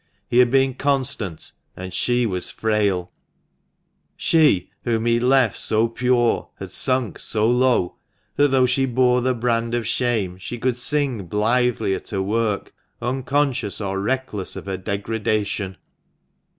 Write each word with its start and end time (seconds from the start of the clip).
He 0.27 0.39
had 0.39 0.49
been 0.49 0.73
constant, 0.73 1.51
and 1.77 1.93
she 1.93 2.25
was 2.25 2.49
frail! 2.49 3.11
She 4.17 4.71
whom 4.83 5.05
he 5.05 5.13
had 5.13 5.21
left 5.21 5.59
so 5.59 5.87
pure 5.87 6.49
had 6.57 6.71
sunk 6.71 7.19
so 7.19 7.47
low 7.47 7.97
that, 8.35 8.47
though 8.49 8.65
she 8.65 8.87
bore 8.87 9.21
the 9.21 9.35
brand 9.35 9.75
of 9.75 9.85
shame, 9.85 10.39
she 10.39 10.57
could 10.57 10.77
sing 10.77 11.25
blithely 11.27 11.93
at 11.93 12.09
her 12.09 12.19
work, 12.23 12.73
unconscious 12.99 13.79
or 13.79 14.01
reckless 14.01 14.55
of 14.55 14.65
her 14.65 14.75
degradation 14.77 15.77